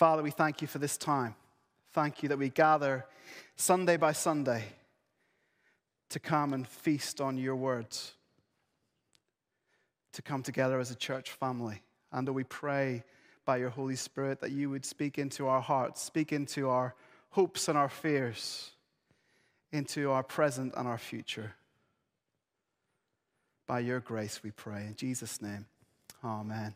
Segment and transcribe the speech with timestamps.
[0.00, 1.34] Father, we thank you for this time.
[1.92, 3.04] Thank you that we gather
[3.56, 4.64] Sunday by Sunday
[6.08, 8.14] to come and feast on your words,
[10.14, 11.82] to come together as a church family.
[12.12, 13.04] And that we pray
[13.44, 16.94] by your Holy Spirit that you would speak into our hearts, speak into our
[17.28, 18.70] hopes and our fears,
[19.70, 21.52] into our present and our future.
[23.66, 24.86] By your grace, we pray.
[24.86, 25.66] In Jesus' name,
[26.24, 26.72] amen.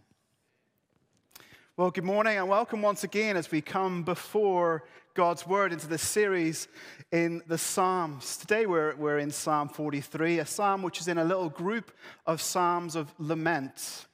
[1.77, 6.03] Well, good morning and welcome once again as we come before God's Word into this
[6.03, 6.68] series
[7.11, 8.36] in the Psalms.
[8.36, 11.90] Today we're, we're in Psalm 43, a psalm which is in a little group
[12.26, 14.07] of psalms of lament.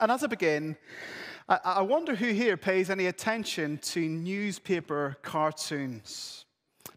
[0.00, 0.76] And as I begin,
[1.48, 6.44] I, I wonder who here pays any attention to newspaper cartoons.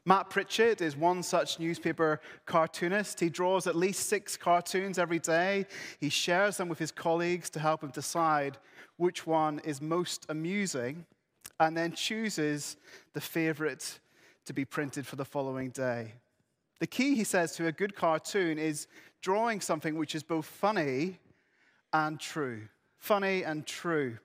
[0.06, 3.22] Matt Pritchett is one such newspaper cartoonist.
[3.22, 5.66] He draws at least six cartoons every day.
[6.00, 8.58] He shares them with his colleagues to help him decide
[8.98, 11.06] which one is most amusing
[11.60, 12.76] and then chooses
[13.14, 14.00] the favorite
[14.46, 16.14] to be printed for the following day.
[16.80, 18.88] The key, he says, to a good cartoon is
[19.22, 21.20] drawing something which is both funny
[21.94, 22.68] and true.
[22.98, 24.18] Funny and true.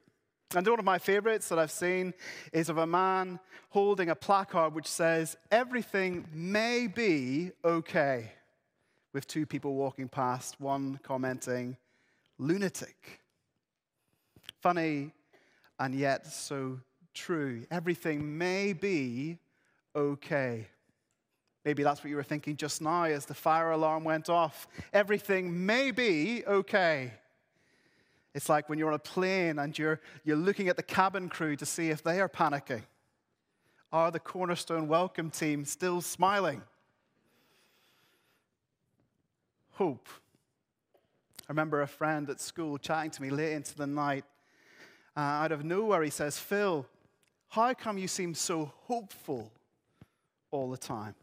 [0.55, 2.15] And one of my favorites that I've seen
[2.55, 8.33] is of a man holding a placard which says, Everything may be okay,
[9.13, 11.77] with two people walking past, one commenting,
[12.39, 13.21] Lunatic.
[14.63, 15.13] Funny
[15.79, 16.81] and yet so
[17.13, 17.67] true.
[17.71, 19.39] Everything may be
[19.95, 20.67] okay.
[21.65, 24.67] Maybe that's what you were thinking just now as the fire alarm went off.
[24.95, 27.13] Everything may be okay.
[28.35, 31.57] It's like when you're on a plane and you're, you're looking at the cabin crew
[31.57, 32.83] to see if they are panicking.
[33.91, 36.63] Are the Cornerstone welcome team still smiling?
[39.73, 40.09] Hope.
[41.49, 44.25] I remember a friend at school chatting to me late into the night.
[45.17, 46.87] Uh, out of nowhere, he says, Phil,
[47.49, 49.51] how come you seem so hopeful
[50.51, 51.15] all the time?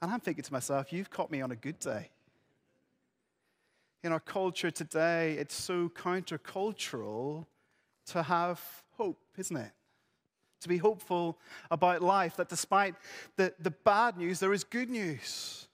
[0.00, 2.08] And I'm thinking to myself, you've caught me on a good day
[4.02, 7.46] in our culture today, it's so countercultural
[8.06, 8.60] to have
[8.96, 9.70] hope, isn't it?
[10.62, 11.38] To be hopeful
[11.70, 12.94] about life, that despite
[13.36, 15.68] the, the bad news, there is good news.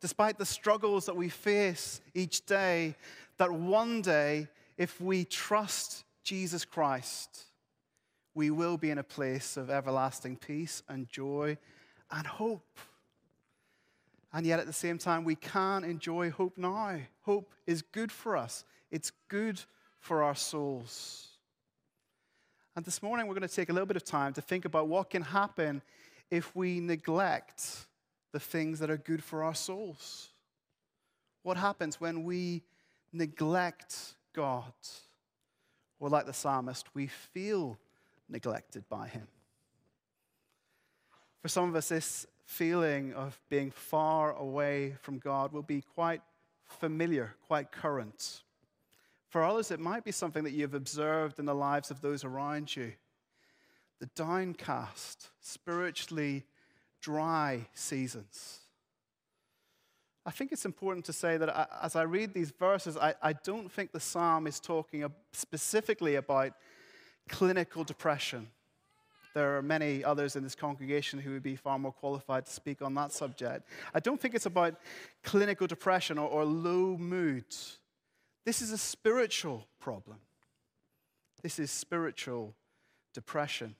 [0.00, 2.94] Despite the struggles that we face each day,
[3.38, 7.44] that one day, if we trust Jesus Christ,
[8.34, 11.58] we will be in a place of everlasting peace and joy
[12.10, 12.78] and hope.
[14.32, 17.00] And yet, at the same time, we can enjoy hope now.
[17.22, 19.60] Hope is good for us, it's good
[19.98, 21.26] for our souls.
[22.76, 24.88] And this morning, we're going to take a little bit of time to think about
[24.88, 25.82] what can happen
[26.30, 27.86] if we neglect
[28.32, 30.28] the things that are good for our souls.
[31.42, 32.62] What happens when we
[33.12, 34.72] neglect God?
[35.98, 37.76] Or, like the psalmist, we feel
[38.28, 39.26] neglected by Him.
[41.42, 46.20] For some of us, this feeling of being far away from God will be quite
[46.66, 48.42] familiar, quite current.
[49.28, 52.74] For others, it might be something that you've observed in the lives of those around
[52.74, 52.92] you.
[54.00, 56.44] The downcast, spiritually
[57.00, 58.58] dry seasons.
[60.26, 63.32] I think it's important to say that uh, as I read these verses, I, I
[63.32, 66.54] don't think the psalm is talking specifically about
[67.28, 68.48] clinical depression
[69.34, 72.82] there are many others in this congregation who would be far more qualified to speak
[72.82, 73.68] on that subject.
[73.94, 74.74] I don't think it's about
[75.22, 77.44] clinical depression or, or low mood.
[78.44, 80.18] This is a spiritual problem.
[81.42, 82.54] This is spiritual
[83.14, 83.76] depression.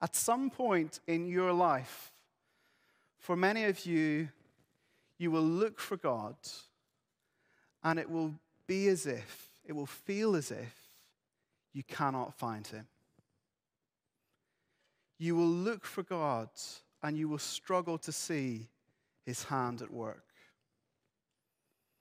[0.00, 2.12] At some point in your life,
[3.18, 4.28] for many of you,
[5.18, 6.36] you will look for God
[7.82, 8.34] and it will
[8.66, 10.74] be as if, it will feel as if
[11.72, 12.86] you cannot find Him
[15.18, 16.48] you will look for God
[17.02, 18.68] and you will struggle to see
[19.24, 20.24] his hand at work.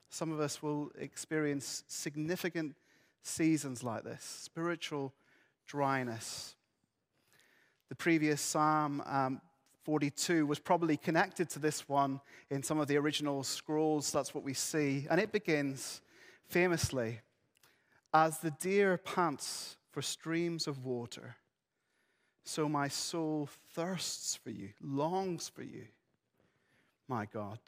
[0.09, 2.75] Some of us will experience significant
[3.21, 5.13] seasons like this spiritual
[5.65, 6.55] dryness.
[7.89, 9.41] The previous Psalm um,
[9.83, 14.11] 42 was probably connected to this one in some of the original scrolls.
[14.11, 15.07] That's what we see.
[15.09, 16.01] And it begins
[16.49, 17.21] famously
[18.13, 21.35] As the deer pants for streams of water
[22.47, 25.83] so my soul thirsts for you, longs for you,
[27.09, 27.59] my God.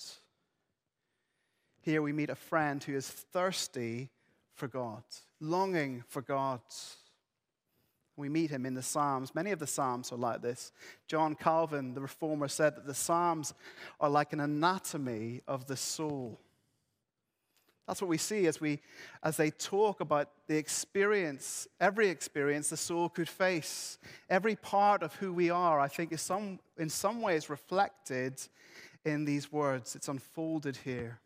[1.82, 4.10] Here we meet a friend who is thirsty
[4.54, 5.04] for God,
[5.42, 6.62] longing for God.
[8.16, 9.36] We meet him in the Psalms.
[9.36, 10.72] Many of the Psalms are like this.
[11.08, 13.54] John Calvin, the reformer, said that the Psalms
[14.00, 16.40] are like an anatomy of the soul.
[17.90, 18.82] That's what we see as, we,
[19.24, 23.98] as they talk about the experience, every experience the soul could face.
[24.30, 28.40] Every part of who we are, I think, is some, in some ways reflected
[29.06, 29.96] in these words.
[29.96, 31.20] It's unfolded here.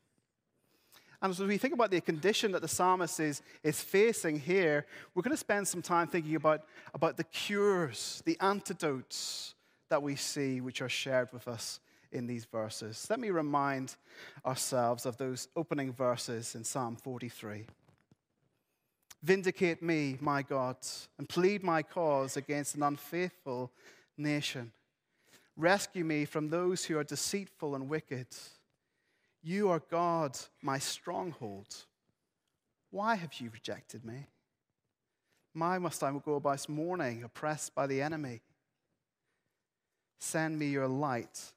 [1.22, 5.22] And as we think about the condition that the psalmist is, is facing here, we're
[5.22, 6.62] going to spend some time thinking about,
[6.94, 9.54] about the cures, the antidotes
[9.90, 11.82] that we see, which are shared with us
[12.14, 13.06] in these verses.
[13.10, 13.96] Let me remind
[14.46, 17.66] ourselves of those opening verses in Psalm 43.
[19.24, 20.78] Vindicate me, my God,
[21.18, 23.72] and plead my cause against an unfaithful
[24.18, 24.72] nation.
[25.56, 28.28] Rescue me from those who are deceitful and wicked.
[29.42, 31.74] You are God, my stronghold.
[32.92, 34.28] Why have you rejected me?
[35.54, 38.42] Why must I go about mourning, oppressed by the enemy?
[40.20, 41.54] Send me your light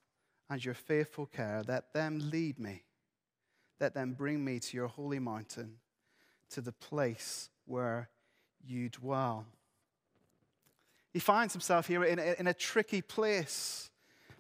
[0.49, 1.63] and your faithful care.
[1.67, 2.83] Let them lead me.
[3.81, 5.77] Let them bring me to your holy mountain,
[6.51, 8.09] to the place where
[8.67, 9.45] you dwell.
[11.13, 13.91] He finds himself here in a, in a tricky place,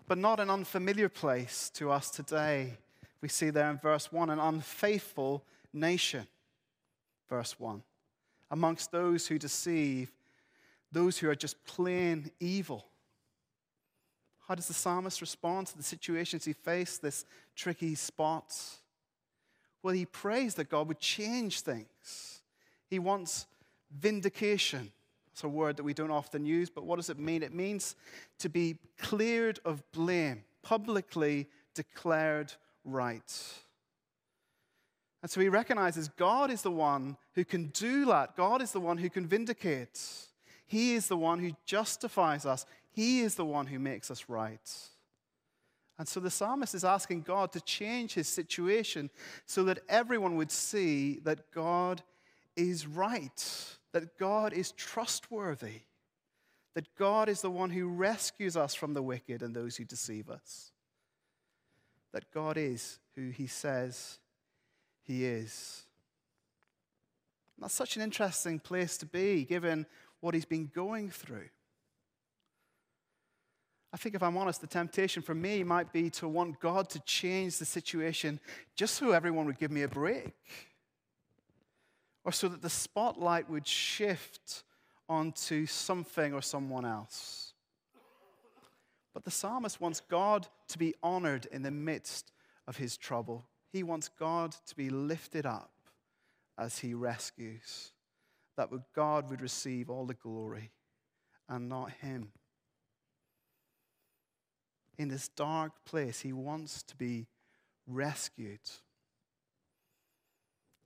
[0.06, 2.78] but not an unfamiliar place to us today.
[3.20, 5.42] We see there in verse 1 an unfaithful
[5.72, 6.26] nation.
[7.28, 7.82] Verse 1.
[8.50, 10.12] Amongst those who deceive,
[10.92, 12.86] those who are just plain evil.
[14.48, 18.54] How does the psalmist respond to the situations he faced, this tricky spot?
[19.82, 22.42] Well, he prays that God would change things.
[22.88, 23.46] He wants
[23.90, 24.92] vindication.
[25.32, 27.42] It's a word that we don't often use, but what does it mean?
[27.42, 27.96] It means
[28.38, 32.52] to be cleared of blame, publicly declared
[32.84, 33.34] right.
[35.22, 38.36] And so he recognizes God is the one who can do that.
[38.36, 40.00] God is the one who can vindicate.
[40.66, 42.64] He is the one who justifies us.
[42.96, 44.58] He is the one who makes us right.
[45.98, 49.10] And so the psalmist is asking God to change his situation
[49.44, 52.02] so that everyone would see that God
[52.56, 55.82] is right, that God is trustworthy,
[56.74, 60.30] that God is the one who rescues us from the wicked and those who deceive
[60.30, 60.72] us,
[62.12, 64.18] that God is who he says
[65.02, 65.82] he is.
[67.58, 69.84] That's such an interesting place to be, given
[70.20, 71.48] what he's been going through.
[73.92, 77.00] I think if I'm honest, the temptation for me might be to want God to
[77.00, 78.40] change the situation
[78.74, 80.34] just so everyone would give me a break.
[82.24, 84.64] Or so that the spotlight would shift
[85.08, 87.52] onto something or someone else.
[89.14, 92.32] But the psalmist wants God to be honored in the midst
[92.66, 93.46] of his trouble.
[93.72, 95.70] He wants God to be lifted up
[96.58, 97.92] as he rescues,
[98.56, 100.72] that God would receive all the glory
[101.48, 102.32] and not him
[104.98, 106.20] in this dark place.
[106.20, 107.26] He wants to be
[107.86, 108.60] rescued.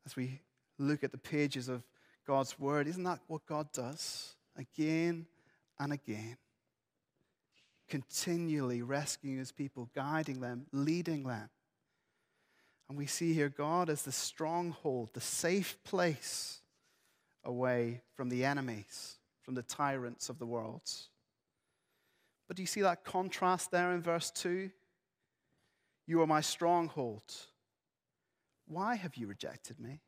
[0.07, 0.41] As we
[0.79, 1.83] look at the pages of
[2.27, 4.35] God's Word, isn't that what God does?
[4.57, 5.27] Again
[5.79, 6.37] and again.
[7.89, 11.49] Continually rescuing His people, guiding them, leading them.
[12.89, 16.61] And we see here God as the stronghold, the safe place
[17.45, 20.83] away from the enemies, from the tyrants of the world.
[22.51, 24.71] But do you see that contrast there in verse 2?
[26.09, 27.23] You are my stronghold.
[28.67, 30.01] Why have you rejected me?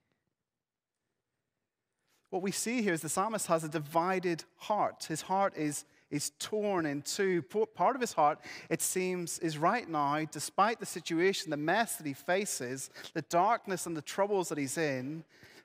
[2.31, 5.05] What we see here is the psalmist has a divided heart.
[5.09, 7.43] His heart is, is torn in two.
[7.43, 12.09] Part of his heart, it seems, is right now, despite the situation, the mess that
[12.09, 15.23] he faces, the darkness and the troubles that he's in,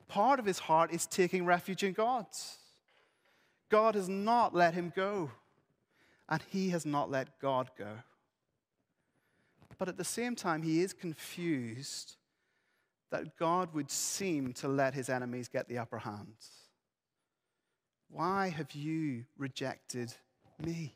[0.08, 2.28] part of his heart is taking refuge in God.
[3.70, 5.32] God has not let him go
[6.30, 8.00] and he has not let God go.
[9.78, 12.16] But at the same time, he is confused
[13.12, 16.36] that God would seem to let his enemies get the upper hand.
[18.10, 20.14] Why have you rejected
[20.64, 20.96] me?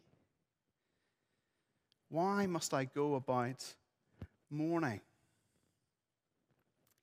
[2.10, 3.64] Why must I go about
[4.50, 5.02] mourning?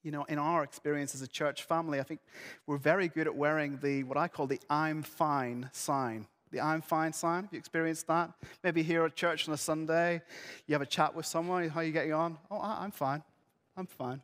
[0.02, 2.20] You know, in our experience as a church family, I think
[2.66, 6.80] we're very good at wearing the what I call the I'm fine sign the I'm
[6.80, 7.44] fine sign.
[7.44, 8.32] Have you experienced that?
[8.62, 10.22] Maybe here at church on a Sunday,
[10.66, 11.68] you have a chat with someone.
[11.68, 12.38] How are you getting on?
[12.50, 13.22] Oh, I'm fine.
[13.76, 14.20] I'm fine.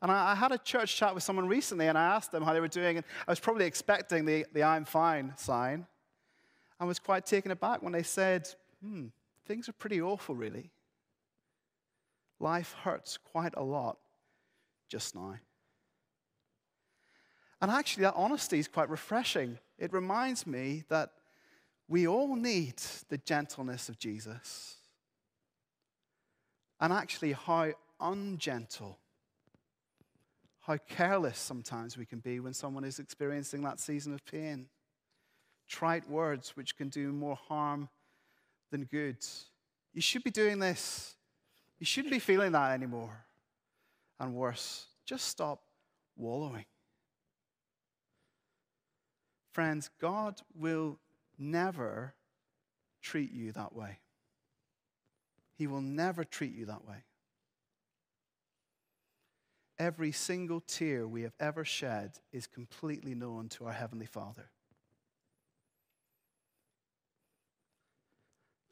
[0.00, 2.52] And I, I, had a church chat with someone recently, and I asked them how
[2.52, 5.86] they were doing, and I was probably expecting the, the I'm fine sign.
[6.78, 8.48] I was quite taken aback when they said,
[8.82, 9.06] hmm,
[9.46, 10.70] things are pretty awful, really.
[12.38, 13.98] Life hurts quite a lot
[14.88, 15.34] just now.
[17.60, 19.58] And actually, that honesty is quite refreshing.
[19.78, 21.12] It reminds me that
[21.88, 22.76] we all need
[23.08, 24.76] the gentleness of Jesus.
[26.80, 28.98] And actually, how ungentle,
[30.60, 34.66] how careless sometimes we can be when someone is experiencing that season of pain.
[35.68, 37.88] Trite words which can do more harm
[38.70, 39.18] than good.
[39.92, 41.14] You should be doing this.
[41.78, 43.24] You shouldn't be feeling that anymore.
[44.20, 45.62] And worse, just stop
[46.16, 46.64] wallowing.
[49.58, 51.00] Friends, God will
[51.36, 52.14] never
[53.02, 53.98] treat you that way.
[55.56, 56.98] He will never treat you that way.
[59.76, 64.48] Every single tear we have ever shed is completely known to our Heavenly Father.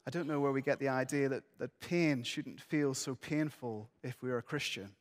[0.05, 3.89] I don't know where we get the idea that, that pain shouldn't feel so painful
[4.03, 4.91] if we're a Christian.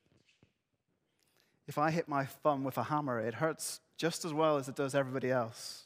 [1.66, 4.76] If I hit my thumb with a hammer, it hurts just as well as it
[4.76, 5.84] does everybody else.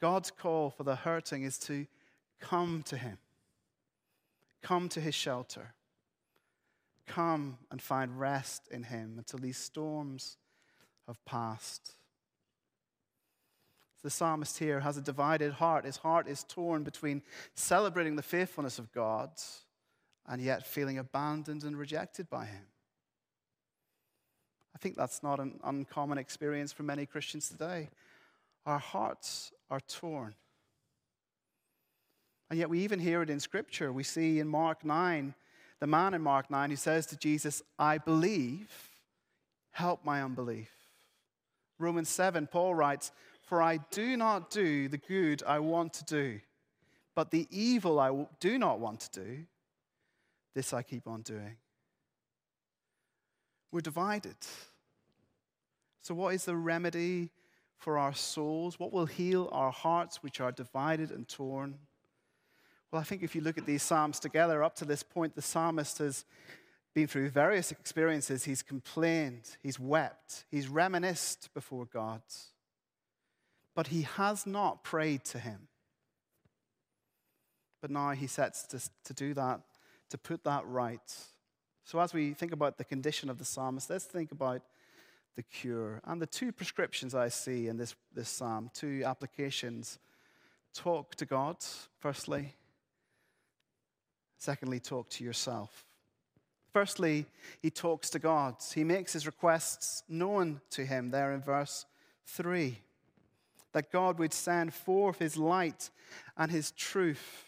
[0.00, 1.86] God's call for the hurting is to
[2.40, 3.18] come to Him,
[4.62, 5.74] come to His shelter,
[7.06, 10.36] come and find rest in Him until these storms
[11.06, 11.94] have passed.
[14.02, 15.84] The psalmist here has a divided heart.
[15.84, 17.22] His heart is torn between
[17.54, 19.30] celebrating the faithfulness of God
[20.26, 22.62] and yet feeling abandoned and rejected by Him.
[24.78, 27.88] I think that's not an uncommon experience for many Christians today.
[28.64, 30.36] Our hearts are torn.
[32.48, 33.92] And yet we even hear it in Scripture.
[33.92, 35.34] We see in Mark 9,
[35.80, 38.70] the man in Mark 9 who says to Jesus, I believe,
[39.72, 40.70] help my unbelief.
[41.80, 43.10] Romans 7, Paul writes,
[43.42, 46.38] For I do not do the good I want to do,
[47.16, 49.38] but the evil I do not want to do,
[50.54, 51.56] this I keep on doing.
[53.72, 54.36] We're divided.
[56.08, 57.28] So, what is the remedy
[57.76, 58.80] for our souls?
[58.80, 61.76] What will heal our hearts, which are divided and torn?
[62.90, 65.42] Well, I think if you look at these Psalms together, up to this point, the
[65.42, 66.24] psalmist has
[66.94, 68.44] been through various experiences.
[68.44, 72.22] He's complained, he's wept, he's reminisced before God.
[73.76, 75.68] But he has not prayed to him.
[77.82, 79.60] But now he sets to, to do that,
[80.08, 81.14] to put that right.
[81.84, 84.62] So, as we think about the condition of the psalmist, let's think about
[85.38, 86.00] the cure.
[86.04, 90.00] And the two prescriptions I see in this, this psalm, two applications
[90.74, 91.56] talk to God,
[92.00, 92.56] firstly.
[94.36, 95.84] Secondly, talk to yourself.
[96.72, 97.24] Firstly,
[97.62, 98.56] he talks to God.
[98.74, 101.86] He makes his requests known to him there in verse
[102.26, 102.76] 3
[103.72, 105.90] that God would send forth his light
[106.36, 107.44] and his truth.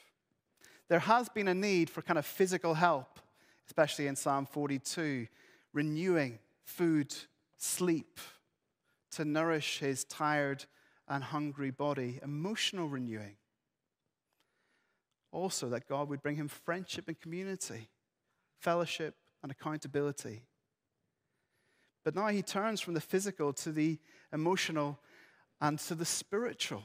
[0.89, 3.19] There has been a need for kind of physical help,
[3.67, 5.27] especially in Psalm 42,
[5.73, 7.13] renewing food
[7.61, 8.19] sleep
[9.13, 10.65] to nourish his tired
[11.09, 13.37] and hungry body, emotional renewing.
[15.33, 17.89] Also, that God would bring him friendship and community,
[18.61, 20.43] fellowship and accountability.
[22.05, 23.99] But now he turns from the physical to the
[24.33, 24.99] emotional
[25.61, 26.83] and to the spiritual.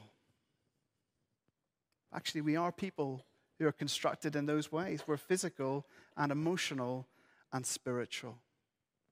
[2.13, 3.25] Actually, we are people
[3.58, 5.03] who are constructed in those ways.
[5.08, 5.86] We're physical
[6.17, 7.08] and emotional
[7.53, 8.38] and spiritual.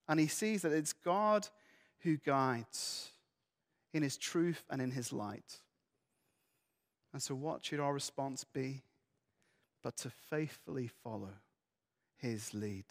[0.08, 1.48] And he sees that it's God
[2.00, 3.10] who guides
[3.92, 5.60] in his truth and in his light.
[7.12, 8.82] And so, what should our response be?
[9.82, 11.30] But to faithfully follow
[12.16, 12.86] his lead.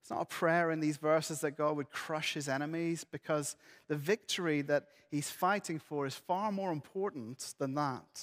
[0.00, 3.56] It's not a prayer in these verses that God would crush his enemies because
[3.88, 8.22] the victory that he's fighting for is far more important than that.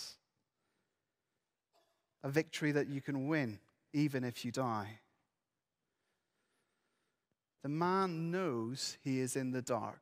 [2.24, 3.60] A victory that you can win
[3.94, 5.00] even if you die.
[7.66, 10.00] The man knows he is in the dark.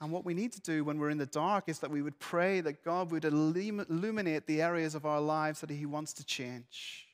[0.00, 2.18] And what we need to do when we're in the dark is that we would
[2.18, 7.08] pray that God would illuminate the areas of our lives that He wants to change,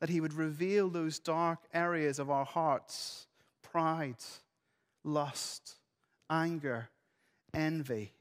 [0.00, 3.26] that He would reveal those dark areas of our hearts
[3.62, 4.22] pride,
[5.04, 5.76] lust,
[6.28, 6.90] anger,
[7.54, 8.12] envy.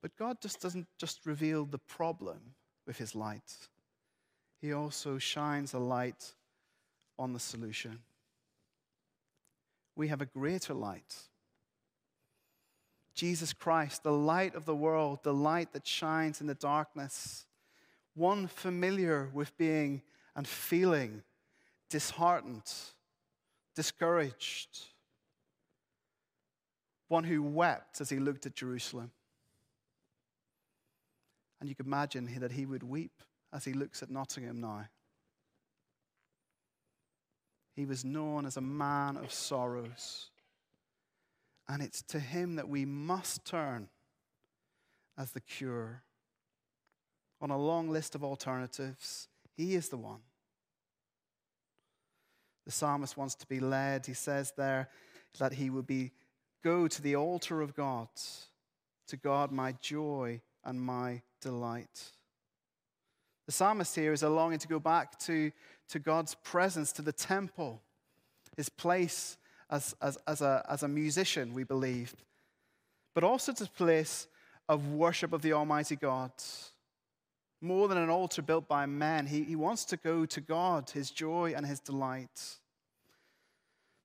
[0.00, 2.54] But God just doesn't just reveal the problem
[2.86, 3.68] with His light,
[4.64, 6.32] he also shines a light
[7.18, 7.98] on the solution.
[9.94, 11.14] We have a greater light.
[13.14, 17.44] Jesus Christ, the light of the world, the light that shines in the darkness,
[18.14, 20.00] one familiar with being
[20.34, 21.22] and feeling
[21.90, 22.72] disheartened,
[23.76, 24.78] discouraged,
[27.08, 29.10] one who wept as he looked at Jerusalem.
[31.60, 33.12] And you could imagine that he would weep
[33.54, 34.88] as he looks at Nottingham now.
[37.76, 40.30] He was known as a man of sorrows.
[41.68, 43.88] And it's to him that we must turn
[45.16, 46.02] as the cure.
[47.40, 50.20] On a long list of alternatives, he is the one.
[52.66, 54.06] The psalmist wants to be led.
[54.06, 54.88] He says there
[55.38, 56.12] that he will be
[56.62, 58.08] go to the altar of God,
[59.08, 62.12] to God my joy and my delight.
[63.46, 65.52] The psalmist here is a longing to go back to,
[65.88, 67.82] to God's presence, to the temple,
[68.56, 69.36] his place
[69.70, 72.14] as, as, as, a, as a musician, we believe,
[73.14, 74.26] but also to the place
[74.68, 76.32] of worship of the Almighty God.
[77.60, 81.10] More than an altar built by man, he, he wants to go to God, his
[81.10, 82.58] joy and his delight.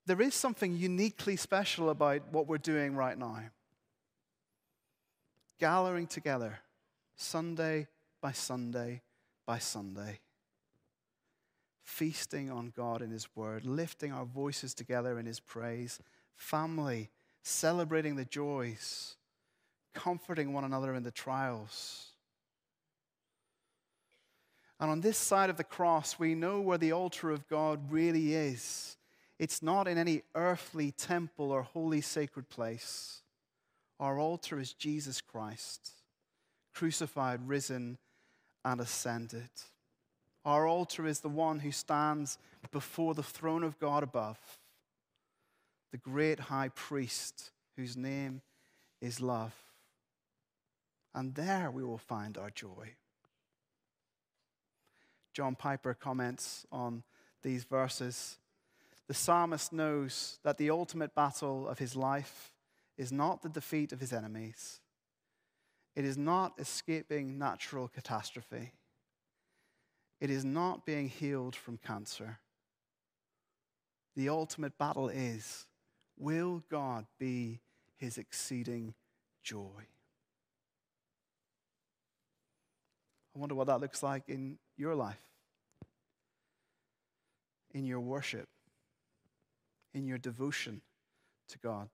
[0.06, 3.44] There is something uniquely special about what we're doing right now.
[5.60, 6.60] Gathering together,
[7.16, 7.88] Sunday
[8.22, 9.02] by Sunday
[9.50, 10.20] by Sunday.
[11.82, 16.00] Feasting on God in His Word, lifting our voices together in His praise,
[16.36, 17.10] family,
[17.42, 19.16] celebrating the joys,
[19.96, 22.10] comforting one another in the trials.
[24.80, 28.36] And on this side of the cross, we know where the altar of God really
[28.36, 28.98] is.
[29.40, 33.24] It's not in any earthly temple or holy sacred place.
[34.00, 35.90] Our altar is Jesus Christ,
[36.72, 37.98] crucified, risen,
[38.64, 39.50] and ascended.
[40.46, 42.38] Our altar is the one who stands
[42.72, 44.40] before the throne of God above,
[45.92, 48.42] the great high priest whose name
[49.02, 49.54] is love.
[51.14, 52.96] And there we will find our joy.
[55.34, 57.04] John Piper comments on
[57.42, 58.38] these verses.
[59.08, 62.52] The psalmist knows that the ultimate battle of his life
[62.98, 64.82] is not the defeat of his enemies,
[66.00, 68.72] it is not escaping natural catastrophe,
[70.22, 72.40] it is not being healed from cancer.
[74.16, 75.68] The ultimate battle is
[76.18, 77.60] will God be
[77.98, 78.94] his exceeding
[79.44, 79.88] joy?
[83.36, 85.20] I wonder what that looks like in your life,
[87.74, 88.48] in your worship,
[89.94, 90.80] in your devotion
[91.50, 91.90] to God.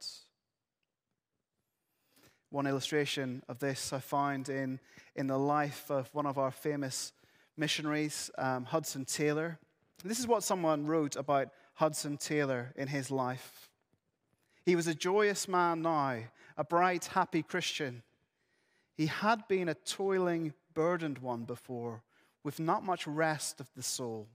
[2.56, 4.80] One illustration of this I find in,
[5.14, 7.12] in the life of one of our famous
[7.58, 9.60] missionaries, um, Hudson Taylor.
[10.06, 13.70] This is what someone wrote about Hudson Taylor in his life.
[14.66, 16.20] He was a joyous man now,
[16.56, 18.04] a bright, happy Christian.
[18.96, 22.04] He had been a toiling, burdened one before,
[22.42, 24.30] with not much rest of the soul.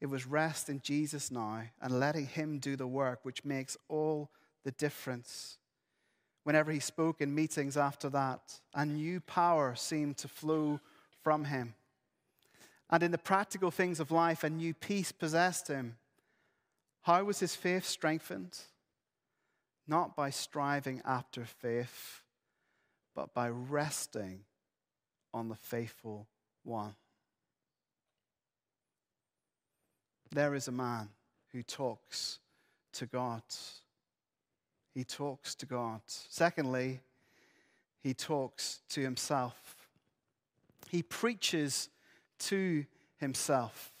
[0.00, 4.32] It was rest in Jesus now and letting Him do the work which makes all
[4.64, 5.58] the difference.
[6.44, 10.80] Whenever he spoke in meetings after that, a new power seemed to flow
[11.22, 11.74] from him.
[12.90, 15.96] And in the practical things of life, a new peace possessed him.
[17.02, 18.58] How was his faith strengthened?
[19.86, 22.22] Not by striving after faith,
[23.14, 24.40] but by resting
[25.32, 26.26] on the faithful
[26.64, 26.94] one.
[30.30, 31.08] There is a man
[31.52, 32.38] who talks
[32.94, 33.42] to God.
[34.94, 36.00] He talks to God.
[36.06, 37.00] Secondly,
[38.02, 39.88] he talks to himself.
[40.90, 41.88] He preaches
[42.40, 42.84] to
[43.18, 43.92] himself.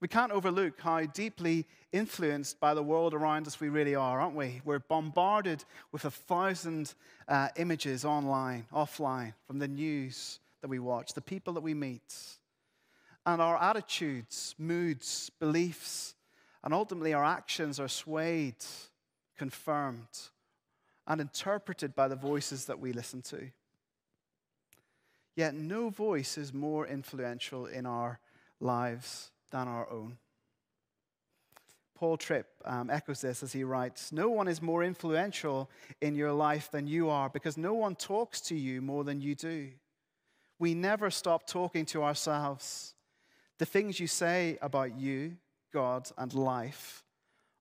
[0.00, 4.34] We can't overlook how deeply influenced by the world around us we really are, aren't
[4.34, 4.60] we?
[4.64, 6.94] We're bombarded with a thousand
[7.28, 12.14] uh, images online, offline, from the news that we watch, the people that we meet.
[13.24, 16.16] And our attitudes, moods, beliefs,
[16.64, 18.56] and ultimately our actions are swayed,
[19.36, 20.30] confirmed,
[21.06, 23.50] and interpreted by the voices that we listen to.
[25.34, 28.20] Yet no voice is more influential in our
[28.60, 30.18] lives than our own.
[31.94, 36.32] Paul Tripp um, echoes this as he writes No one is more influential in your
[36.32, 39.70] life than you are because no one talks to you more than you do.
[40.58, 42.94] We never stop talking to ourselves.
[43.58, 45.36] The things you say about you,
[45.72, 47.04] God, and life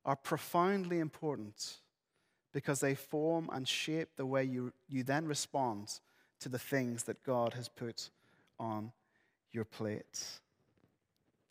[0.06, 1.78] are profoundly important
[2.54, 6.00] because they form and shape the way you, you then respond
[6.40, 8.10] to the things that God has put
[8.60, 8.92] on
[9.52, 10.26] your plate.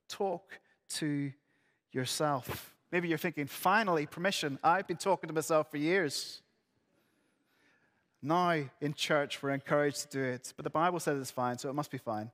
[0.08, 0.60] Talk
[0.90, 1.32] to
[1.92, 2.74] yourself.
[2.92, 4.58] Maybe you're thinking, finally, permission.
[4.64, 6.42] I've been talking to myself for years.
[8.22, 11.70] Now in church, we're encouraged to do it, but the Bible says it's fine, so
[11.70, 12.30] it must be fine.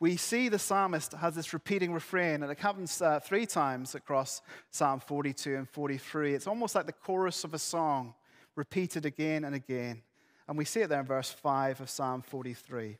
[0.00, 4.42] We see the psalmist has this repeating refrain, and it happens uh, three times across
[4.70, 6.34] Psalm 42 and 43.
[6.34, 8.14] It's almost like the chorus of a song,
[8.54, 10.02] repeated again and again.
[10.46, 12.96] And we see it there in verse 5 of Psalm 43.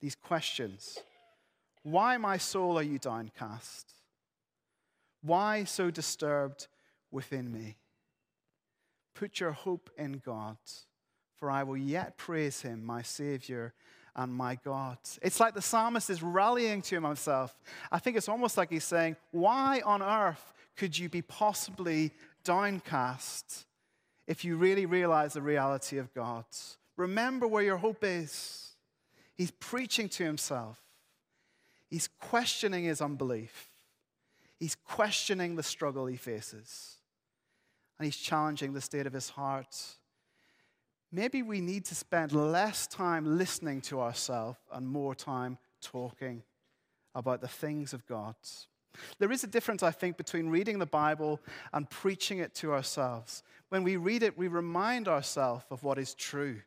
[0.00, 0.98] These questions
[1.84, 3.94] Why, my soul, are you downcast?
[5.22, 6.66] Why so disturbed
[7.12, 7.76] within me?
[9.14, 10.56] Put your hope in God,
[11.36, 13.74] for I will yet praise him, my Savior
[14.14, 14.98] and my God.
[15.22, 17.56] It's like the psalmist is rallying to himself.
[17.90, 22.12] I think it's almost like he's saying, Why on earth could you be possibly
[22.44, 23.66] downcast
[24.26, 26.44] if you really realize the reality of God?
[26.96, 28.74] Remember where your hope is.
[29.34, 30.78] He's preaching to himself,
[31.88, 33.70] he's questioning his unbelief,
[34.60, 36.98] he's questioning the struggle he faces,
[37.98, 39.74] and he's challenging the state of his heart
[41.12, 46.42] maybe we need to spend less time listening to ourselves and more time talking
[47.14, 48.34] about the things of God.
[49.18, 51.40] There is a difference, I think, between reading the Bible
[51.72, 53.42] and preaching it to ourselves.
[53.68, 56.60] When we read it, we remind ourselves of what is true.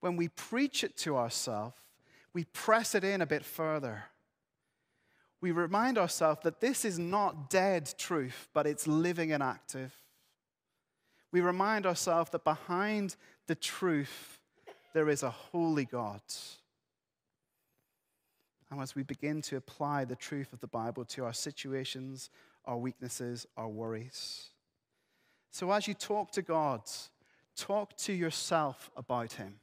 [0.00, 1.76] When we preach it to ourselves,
[2.32, 4.04] we press it in a bit further.
[5.40, 9.92] We remind ourselves that this is not dead truth, but it's living and active.
[11.32, 13.16] We remind ourselves that behind
[13.50, 14.38] the truth,
[14.94, 16.20] there is a holy God.
[18.70, 22.30] And as we begin to apply the truth of the Bible to our situations,
[22.64, 24.50] our weaknesses, our worries.
[25.50, 26.82] So as you talk to God,
[27.56, 29.56] talk to yourself about Him.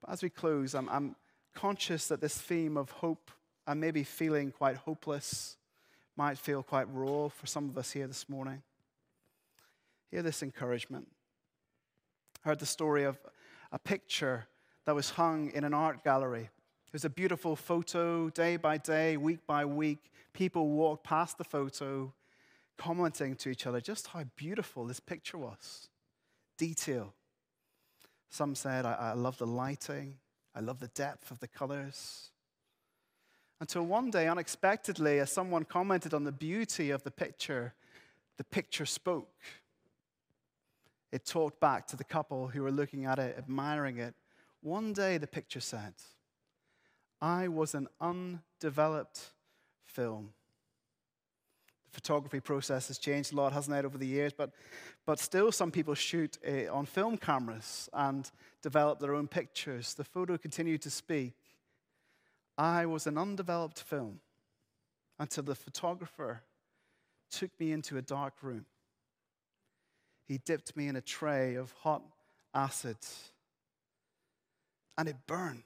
[0.00, 1.16] But as we close, I'm, I'm
[1.56, 3.32] conscious that this theme of hope
[3.66, 5.56] and maybe feeling quite hopeless
[6.16, 8.62] might feel quite raw for some of us here this morning.
[10.08, 11.08] Hear this encouragement
[12.42, 13.18] heard the story of
[13.70, 14.46] a picture
[14.84, 16.50] that was hung in an art gallery.
[16.86, 20.10] It was a beautiful photo, day by day, week by week.
[20.32, 22.12] People walked past the photo,
[22.76, 25.88] commenting to each other just how beautiful this picture was.
[26.58, 27.14] Detail.
[28.28, 30.16] Some said, I, I love the lighting,
[30.54, 32.30] I love the depth of the colors.
[33.60, 37.74] Until one day, unexpectedly, as someone commented on the beauty of the picture,
[38.36, 39.30] the picture spoke
[41.12, 44.14] it talked back to the couple who were looking at it, admiring it.
[44.62, 45.92] One day, the picture said,
[47.20, 49.32] I was an undeveloped
[49.84, 50.32] film.
[51.84, 54.32] The photography process has changed a lot, hasn't it, over the years?
[54.32, 54.52] But,
[55.04, 58.30] but still, some people shoot uh, on film cameras and
[58.62, 59.92] develop their own pictures.
[59.92, 61.34] The photo continued to speak.
[62.56, 64.20] I was an undeveloped film
[65.18, 66.42] until the photographer
[67.30, 68.66] took me into a dark room
[70.26, 72.02] he dipped me in a tray of hot
[72.54, 72.96] acid
[74.96, 75.62] and it burned.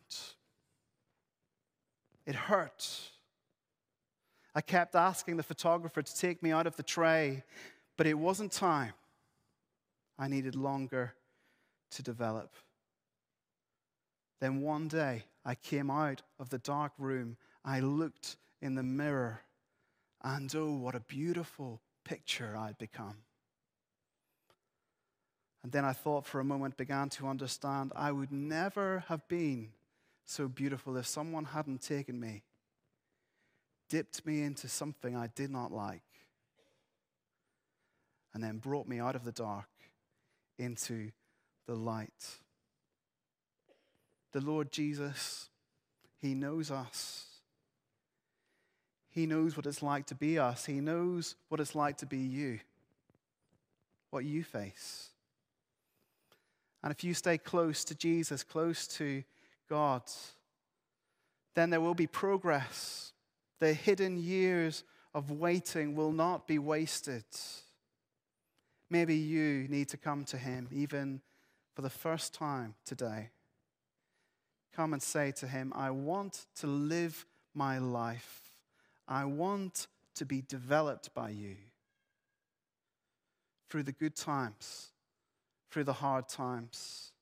[2.27, 2.89] It hurt.
[4.55, 7.45] I kept asking the photographer to take me out of the tray,
[7.97, 8.95] but it wasn't time.
[10.19, 11.15] I needed longer
[11.91, 12.55] to develop.
[14.41, 17.37] Then one day, I came out of the dark room.
[17.65, 19.43] I looked in the mirror,
[20.23, 23.17] and oh, what a beautiful picture I'd become.
[25.67, 29.71] And then I thought for a moment, began to understand I would never have been
[30.25, 32.45] so beautiful if someone hadn't taken me,
[33.89, 36.05] dipped me into something I did not like,
[38.33, 39.67] and then brought me out of the dark
[40.57, 41.11] into
[41.67, 42.37] the light.
[44.31, 45.49] The Lord Jesus,
[46.23, 47.25] He knows us.
[49.11, 50.65] He knows what it's like to be us.
[50.65, 52.61] He knows what it's like to be you,
[54.11, 55.11] what you face.
[56.87, 59.25] And if you stay close to Jesus, close to
[59.69, 60.03] God,
[61.57, 63.13] then there will be progress.
[63.59, 67.25] The hidden years of waiting will not be wasted.
[68.89, 71.23] Maybe you need to come to Him even
[71.75, 73.31] for the first time today.
[74.73, 78.53] Come and say to Him, I want to live my life.
[79.09, 81.57] I want to be developed by you
[83.69, 84.93] through the good times
[85.77, 87.13] through the hard times.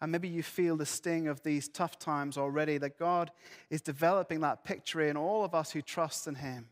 [0.00, 3.30] And maybe you feel the sting of these tough times already, that God
[3.70, 6.70] is developing that picture in all of us who trust in Him.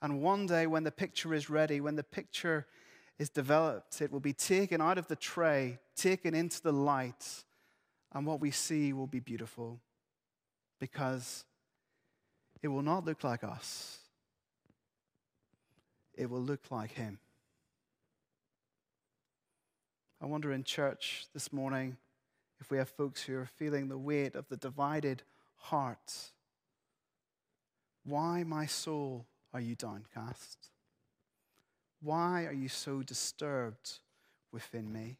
[0.00, 2.66] And one day, when the picture is ready, when the picture
[3.18, 7.44] is developed, it will be taken out of the tray, taken into the light,
[8.14, 9.78] and what we see will be beautiful
[10.80, 11.44] because
[12.62, 13.98] it will not look like us,
[16.14, 17.18] it will look like Him.
[20.20, 21.96] I wonder in church this morning
[22.60, 25.22] if we have folks who are feeling the weight of the divided
[25.56, 26.32] heart.
[28.04, 30.70] Why, my soul, are you downcast?
[32.02, 34.00] Why are you so disturbed
[34.50, 35.18] within me?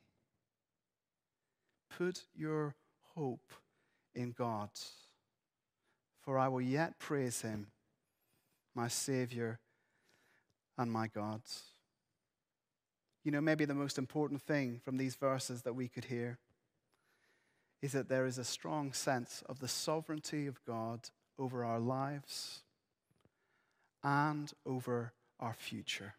[1.96, 2.74] Put your
[3.14, 3.52] hope
[4.16, 4.70] in God,
[6.20, 7.68] for I will yet praise him,
[8.74, 9.60] my Savior
[10.76, 11.42] and my God
[13.28, 16.38] you know, maybe the most important thing from these verses that we could hear
[17.82, 22.62] is that there is a strong sense of the sovereignty of God over our lives
[24.02, 26.14] and over our future.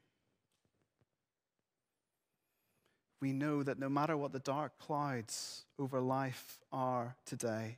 [3.20, 7.78] We know that no matter what the dark clouds over life are today,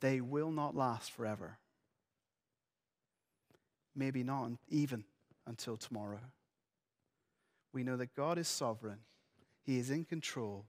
[0.00, 1.58] they will not last forever.
[3.94, 5.04] Maybe not even
[5.46, 6.32] until tomorrow.
[7.74, 9.00] We know that God is sovereign,
[9.64, 10.66] He is in control,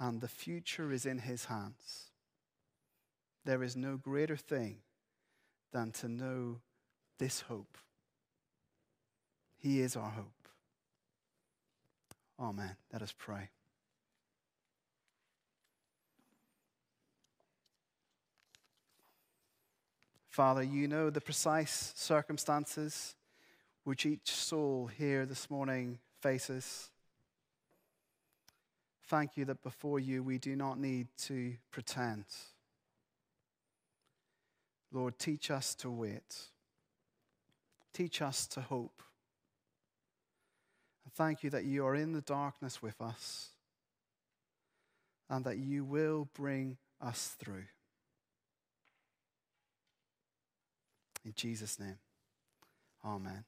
[0.00, 2.10] and the future is in His hands.
[3.44, 4.78] There is no greater thing
[5.70, 6.60] than to know
[7.18, 7.76] this hope.
[9.58, 10.48] He is our hope.
[12.40, 12.74] Amen.
[12.90, 13.50] Let us pray.
[20.30, 23.14] Father, you know the precise circumstances
[23.84, 26.88] which each soul here this morning faces.
[29.08, 32.24] Thank you that before you we do not need to pretend.
[34.90, 36.34] Lord, teach us to wait.
[37.92, 39.02] Teach us to hope.
[41.04, 43.50] And thank you that you are in the darkness with us
[45.28, 47.66] and that you will bring us through.
[51.22, 51.98] In Jesus' name,
[53.04, 53.44] amen.